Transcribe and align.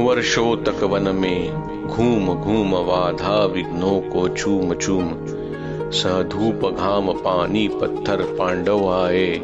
वर्षों 0.00 0.56
तक 0.56 0.82
वन 0.82 1.02
में 1.02 1.52
घूम 1.86 2.34
घूम 2.34 2.74
वाधा 2.74 3.44
विघ्नों 3.44 4.00
को 4.00 4.28
चूम 4.28 4.74
चूम। 4.74 5.08
धूप 6.22 6.74
घाम 6.76 7.12
पानी 7.12 7.68
पत्थर 7.68 8.22
पांडव 8.38 8.88
आए, 8.92 9.40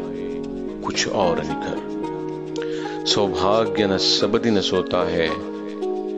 कुछ 0.84 1.08
और 1.08 1.42
निखर। 1.44 3.04
सौभाग्य 3.06 3.86
न 3.86 3.96
सब 3.96 4.40
दिन 4.42 4.60
सोता 4.60 5.08
है, 5.08 5.28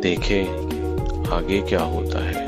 देखे 0.01 0.43
आगे 1.35 1.61
क्या 1.61 1.81
होता 1.81 2.19
है। 2.19 2.47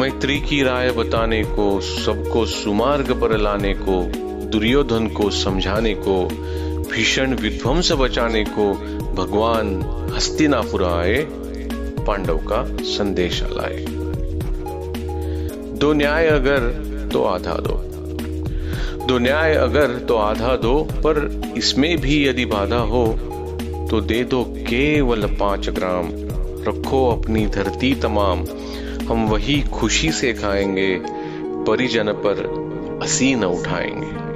मैत्री 0.00 0.40
की 0.40 0.62
राय 0.62 0.90
बताने 0.90 1.44
को, 1.44 1.80
सबको 1.80 2.46
सुमार्ग 2.46 3.20
पर 3.20 3.36
लाने 3.38 3.74
को, 3.74 4.02
दुर्योधन 4.48 5.06
को 5.06 5.30
समझाने 5.30 5.94
को 5.94 6.28
भीषण 6.92 7.34
विध्वंस 7.34 7.92
बचाने 7.92 8.44
को 8.44 8.72
भगवान 9.14 9.82
हस्तिनापुर 10.16 10.84
आए 10.84 11.26
पांडव 12.06 12.36
का 12.38 12.76
संदेश 12.80 13.42
लाए। 13.42 13.86
दो 15.78 15.92
न्याय 15.92 16.26
अगर 16.26 16.58
तो 17.12 17.24
आधा 17.24 17.54
दो। 17.54 17.78
दो 19.06 19.18
न्याय 19.18 19.54
अगर 19.54 19.98
तो 19.98 20.16
आधा 20.16 20.56
दो, 20.56 20.88
पर 20.92 21.42
इसमें 21.56 21.98
भी 21.98 22.28
यदि 22.28 22.44
बाधा 22.44 22.78
हो 22.78 23.06
तो 23.90 24.00
दे 24.00 24.24
दो 24.24 24.44
केवल 24.44 25.26
पाँच 25.26 25.68
ग्राम। 25.68 26.08
रखो 26.68 27.08
अपनी 27.10 27.46
धरती 27.46 27.94
तमाम। 27.94 28.44
हम 29.08 29.28
वही 29.28 29.62
खुशी 29.62 30.12
से 30.12 30.32
खाएँगे, 30.32 31.00
परिजन 31.66 32.12
पर 32.12 32.44
असी 33.02 33.34
न 33.34 33.44
उठाएँगे। 33.44 34.31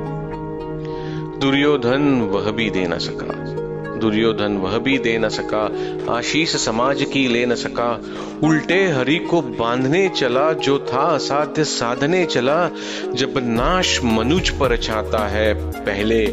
दुर्योधन 1.38 2.20
वह 2.20 2.50
भी 2.50 2.70
दे 2.70 2.86
न 2.86 2.98
सका। 2.98 3.56
दुर्योधन 3.98 4.56
वह 4.56 4.78
भी 4.78 4.98
दे 4.98 5.18
न 5.18 5.28
सका, 5.28 5.70
आशीष 6.14 6.56
समाज 6.56 7.02
की 7.02 7.28
ले 7.28 7.46
न 7.46 7.54
सका। 7.54 8.02
उल्टे 8.44 8.88
हरि 8.88 9.16
को 9.16 9.42
बांधने 9.42 10.08
चला, 10.08 10.52
जो 10.52 10.78
था 10.78 11.02
असाध्य 11.02 11.64
साधने 11.64 12.24
चला, 12.26 12.70
जब 13.14 13.34
नाश 13.36 14.00
मनुज 14.04 14.50
पर 14.50 14.76
छाता 14.76 15.28
है, 15.28 15.54
पहले 15.72 16.24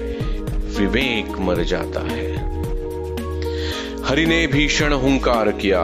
विवेक 0.79 1.39
मर 1.39 1.63
जाता 1.63 1.99
है। 1.99 2.53
हरि 4.03 4.25
ने 4.25 4.47
भीषण 4.47 4.93
हुंकार 4.93 5.51
किया 5.51 5.81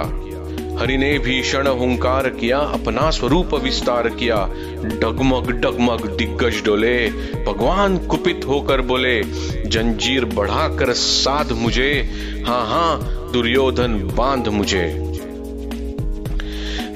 हरि 0.80 0.97
ने 0.97 1.19
भीषण 1.19 1.67
हुंकार 1.67 2.30
किया, 2.30 2.58
अपना 2.58 3.09
स्वरूप 3.09 3.55
विस्तार 3.55 4.09
किया। 4.09 4.35
डगमग 4.75 5.52
डगमग, 5.52 6.17
दिग्गज 6.17 6.66
डोले, 6.66 7.09
भगवान 7.45 7.97
कुपित 7.97 8.41
होकर 8.47 8.81
बोले, 8.81 9.23
जंजीर 9.66 10.25
बढ़ाकर 10.25 10.94
साध 10.94 11.52
मुझे। 11.52 12.09
हाँ 12.47 12.66
हाँ 12.67 13.00
दुर्योधन 13.33 14.11
बाँध 14.16 14.47
मुझे। 14.47 15.09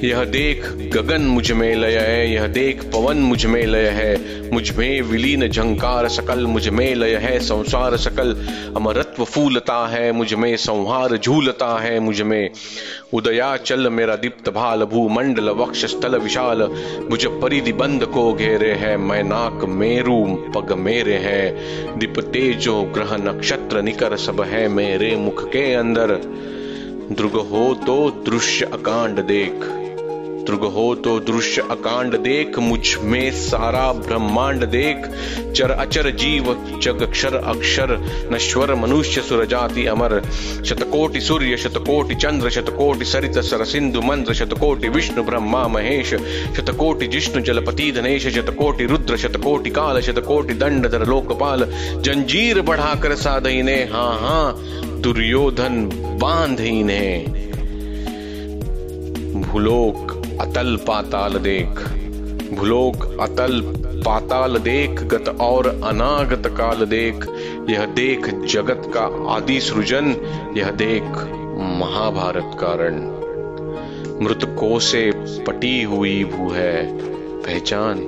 यह 0.04 0.24
देख 0.24 0.70
गगन 0.94 1.22
मुझमें 1.22 1.76
लय 1.76 1.98
है, 1.98 2.34
यह 2.34 2.48
देख 2.48 2.84
पवन 2.84 3.18
मुझमें 3.18 3.66
लय 3.66 3.88
है। 3.88 4.52
मुझमें 4.52 5.02
विलीन 5.02 5.48
झंकार 5.48 6.08
सकल, 6.08 6.46
मुझमें 6.46 6.96
लय 6.96 7.16
है, 7.16 7.40
संसार 7.40 7.98
सकल। 7.98 8.36
अमरत्व 8.76 9.24
फूलता 9.24 9.88
है, 9.88 10.12
मुझमें 10.12 10.58
संहार 10.58 11.18
झूलता 11.18 11.80
है, 11.80 12.00
मुझमें। 12.00 12.50
उदया 13.14 13.58
चल 13.58 13.90
मेरा 13.90 14.16
दीप्त 14.16 14.50
भाल, 14.50 14.84
भूमंडल 14.84 15.50
वक्ष 15.50 15.86
स्थल 15.86 16.18
विशाल। 16.18 16.64
मुझ 17.12 17.26
परिधि 17.26 17.74
बंद 17.74 18.06
को 18.06 18.34
घेरे 18.34 18.72
है, 18.72 18.98
मैं 18.98 19.24
नाक 19.24 19.66
मेरू 19.66 20.26
पग 20.56 20.74
मेरे 20.74 21.14
है। 21.14 21.56
दीप 22.00 22.20
तेजो 22.20 22.82
ग्रह 22.82 23.18
नक्षत्र 23.18 23.82
निकर 23.82 24.18
सब 24.18 24.42
है, 24.42 24.68
मेरे 24.68 25.16
मुख 25.16 25.48
के 25.48 25.74
अंदर। 25.74 26.08
द्रुग 27.12 27.32
हो 27.32 27.74
तो 27.74 28.10
दृश्य 28.10 28.66
अकांड 28.66 29.20
देख 29.20 29.83
ध्रुग 30.46 30.64
हो 30.64 30.96
तो 30.96 31.20
दृश्य 31.20 31.62
अकांड 31.62 32.18
देख, 32.18 32.60
मुझमें 32.60 33.32
सारा 33.32 33.92
ब्रह्मांड 33.94 34.66
देख। 34.66 35.06
चर 35.54 35.72
अचर 35.72 36.10
जीव, 36.12 36.46
जग 36.84 37.02
अक्षर 37.02 37.36
अक्षर, 37.36 37.98
नश्वर 38.32 38.74
मनुष्य 38.76 39.22
सुर 39.22 39.46
जाति 39.46 39.86
अमर। 39.86 40.22
शतकोटि 40.66 41.22
सूर्य, 41.22 41.58
शतकोटि 41.58 42.16
चंद्र, 42.16 42.50
शतकोटि 42.50 43.06
सरित 43.06 43.40
सर 43.40 43.64
सिंधु 43.66 44.02
मंद्र, 44.02 44.34
शतकोटि 44.34 44.90
विष्णु, 44.90 45.24
ब्रह्मा, 45.24 45.68
महेश। 45.68 46.14
शतकोटि 46.58 47.08
जिष्णु, 47.08 47.42
जलपति, 47.42 47.92
धनेश। 47.92 48.28
शतकोटि 48.28 48.86
रुद्र, 48.86 49.18
शतकोटि 49.18 49.70
काल, 49.70 50.02
शतकोटि 50.02 50.54
दंड 50.54 50.88
धर 50.88 51.06
लोकपाल। 51.06 51.68
जंजीर 51.98 52.62
बढ़ाकर 52.62 53.16
साधई 53.16 53.62
ने 53.62 53.76
हाँ 53.84 54.20
हाँ 54.20 54.56
दुर्योधन 55.02 55.90
बाँध 56.22 56.60
ने 56.62 57.26
भूलोक 59.34 60.03
अतल 60.42 60.80
पाताल 60.88 61.34
देख। 61.34 61.88
भूलोक 62.54 63.18
अतल 63.22 63.62
पाताल 64.06 64.58
देख, 64.58 65.04
गत 65.04 65.38
और 65.42 65.68
अनागत 65.68 66.48
काल 66.48 66.86
देख। 66.86 67.28
यह 67.70 67.86
देख 67.86 68.30
जगत 68.30 68.92
का 68.98 69.34
आदि 69.34 69.60
सृजन, 69.62 70.16
यह 70.58 70.72
देख 70.72 71.04
महाभारत 71.80 72.52
कारण। 72.56 73.24
मृतकों 74.24 74.80
से 74.80 75.12
पटी 75.16 75.84
हुई 75.84 76.24
भू 76.24 76.50
है, 76.50 76.98
पहचान। 77.42 78.00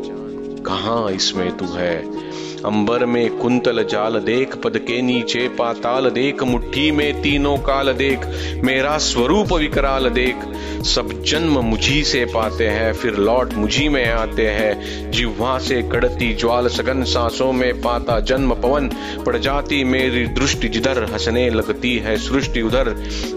कहा 0.66 1.10
इसमें 1.10 1.58
तू 1.58 1.66
है? 1.66 2.26
अंबर 2.66 3.06
में 3.06 3.38
कुंतल 3.38 3.84
जाल 3.84 4.14
देख, 4.14 4.56
पद 4.56 4.78
के 4.78 5.02
नीचे 5.02 5.48
पाताल 5.48 6.10
देख, 6.10 6.44
मुट्ठी 6.44 6.92
में 6.92 7.22
तीनों 7.22 7.58
काल 7.58 7.94
देख, 7.94 8.20
मेरा 8.64 8.98
स्वरूप 8.98 9.54
विकराल 9.54 10.10
देख। 10.10 10.36
सब 10.84 11.24
जन्म 11.24 11.60
मुझी 11.60 12.04
से 12.04 12.26
पाते 12.26 12.68
हैं, 12.68 12.94
फिर 12.94 13.16
लौट 13.16 13.54
मुझी 13.54 13.90
में 13.90 14.12
आते 14.12 14.48
हैं। 14.48 15.12
जिह्वा 15.12 15.60
से 15.60 15.82
कड़ती 15.82 16.34
ज्वाल 16.34 16.68
सगन 16.68 17.04
सांसों 17.04 17.52
में 17.54 17.82
पाता 17.82 18.20
जन्म 18.20 18.54
पवन। 18.54 18.90
पड़ 19.26 19.38
जाती 19.38 19.84
मेरी 19.84 20.28
दृष्टि 20.28 20.68
जिधर 20.68 21.04
हंसने 21.04 21.50
लगती 21.50 21.98
है, 21.98 22.18
सृष्टि 22.18 22.62
उधर। 22.62 22.96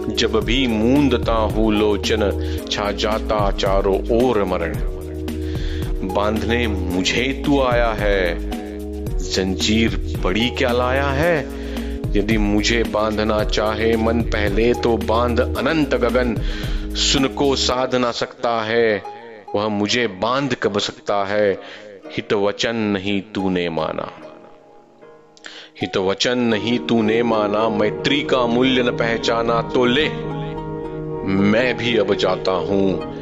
जब 0.09 0.39
भी 0.39 0.67
मूंदता 0.67 1.33
हूँ 1.33 1.73
लोचन, 1.73 2.57
छा 2.71 2.91
जाता 2.91 3.51
चारों 3.51 4.23
ओर 4.23 4.43
मरण। 4.43 4.98
बांधने, 6.03 6.67
मुझे 6.67 7.43
तू 7.45 7.61
आया 7.61 7.91
है। 7.91 8.49
जंजीर 9.31 10.17
बड़ी 10.23 10.49
क्या 10.49 10.71
लाया 10.71 11.07
है? 11.07 11.39
यदि 12.17 12.37
मुझे 12.37 12.83
बांधना 12.83 13.43
चाहे, 13.43 13.97
मन 13.97 14.21
पहले 14.21 14.73
तो 14.73 14.97
बाँध 14.97 15.39
अनंत 15.39 15.95
गगन। 15.95 16.35
सुन 16.95 17.27
को 17.27 17.55
साध 17.55 17.95
ना 17.95 18.11
सकता 18.11 18.63
है, 18.63 19.03
वह 19.55 19.67
मुझे 19.67 20.07
बाँध 20.07 20.55
कब 20.55 20.79
सकता 20.79 21.25
है? 21.25 21.59
हित 22.11 22.33
वचन 22.33 22.75
नहीं 22.75 23.21
तूने 23.21 23.69
माना। 23.69 24.11
हित 25.81 25.97
वचन 25.97 26.37
नहीं 26.37 26.79
तूने 26.79 27.23
माना, 27.23 27.69
मैत्री 27.69 28.21
का 28.21 28.45
मूल्य 28.45 28.83
न 28.83 28.91
पहचाना 28.91 29.61
तो 29.61 29.85
ले। 29.85 30.09
मैं 31.27 31.77
भी 31.77 31.97
अब 31.97 32.13
जाता 32.13 32.51
हूँ 32.51 33.18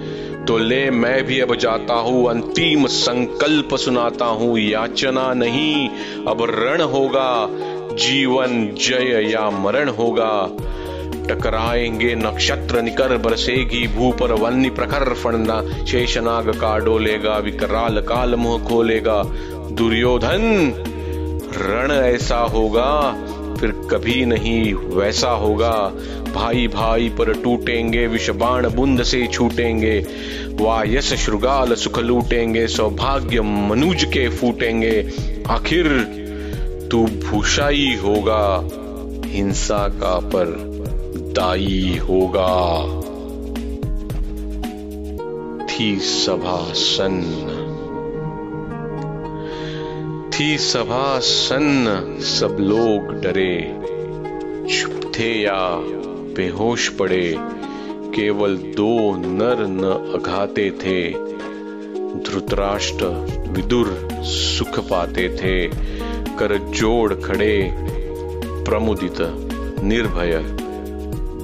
तो 0.47 0.58
ले 0.58 0.90
मैं 0.90 1.24
भी 1.24 1.40
अब 1.40 1.56
जाता 1.56 1.94
हूँ, 1.94 2.30
अंतिम 2.30 2.88
संकल्प 2.88 3.75
सुनाता 3.75 4.25
हूँ, 4.25 4.59
याचना 4.59 5.34
नहीं, 5.34 5.90
अब 6.28 6.38
रण 6.50 6.81
होगा, 6.81 7.47
जीवन 7.96 8.75
जय 8.75 9.30
या 9.31 9.50
मरण 9.50 9.90
होगा। 9.90 10.50
टकराएँगे 11.30 12.16
नक्षत्र 12.16 12.81
निकर 12.81 13.18
बरसेगी, 13.18 13.88
भू 13.88 14.12
पर 14.12 14.31
वन्य 14.31 14.69
प्रखर 14.69 15.13
फणना, 15.13 15.86
शेषनाग 15.86 16.50
का 16.50 16.78
डोलेगा, 16.78 17.38
विकराल 17.38 18.02
काल 18.02 18.36
मुँह 18.36 18.63
खोलेगा। 18.63 19.24
दुर्योधन, 19.72 20.74
रण 21.57 21.91
ऐसा 21.91 22.38
होगा 22.38 23.16
फिर 23.59 23.72
कभी 23.91 24.25
नहीं 24.25 24.73
वैसा 24.73 25.29
होगा। 25.29 25.94
भाई 26.34 26.68
भाई 26.68 27.09
पर 27.09 27.33
टूटेंगे, 27.33 28.07
विषबाण 28.07 28.69
बुंद 28.69 29.04
से 29.04 29.27
छूटेंगे। 29.27 30.00
वायस 30.62 31.13
श्रृगाल 31.13 31.74
सुख 31.74 32.00
लूटेंगे, 32.00 32.68
सौभाग्य 32.68 33.42
मनुज 33.42 34.04
के 34.04 34.30
फूटेंगे। 34.30 35.12
आखिर 35.50 35.88
तू 36.92 37.06
भूषाई 37.06 37.98
होगा, 38.04 38.69
हिंसा 39.25 39.88
का 39.88 40.19
पर 40.19 40.56
दाई 41.18 42.00
होगा। 42.09 42.54
थी 45.65 45.95
सभा 46.00 46.74
सन्न 46.74 47.67
थी 50.39 50.57
सभा 50.57 51.19
सन्न, 51.19 52.18
सब 52.19 52.57
लोग 52.60 53.22
डरे। 53.22 53.74
चुप 54.75 55.12
थे 55.19 55.42
या 55.42 55.75
बेहोश 56.36 56.89
पड़े, 56.89 57.36
केवल 58.16 58.57
दो 58.57 59.16
नर 59.16 59.68
न 59.68 59.84
अघाते 60.19 60.72
थे। 60.72 61.12
धृतराष्ट्र 62.19 63.06
विदुर 63.50 64.10
सुख 64.22 64.80
पाते 64.80 65.30
थे। 65.30 65.68
कर 66.36 66.57
जोड़ 66.57 67.13
खड़े, 67.13 67.75
प्रमुदित, 68.44 69.18
निर्भय, 69.83 70.44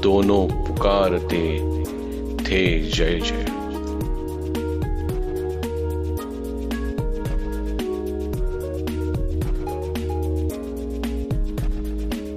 दोनों 0.01 0.48
पुकारते 0.48 1.60
थे। 2.44 2.81
जय 2.81 3.19
जय। 3.19 3.62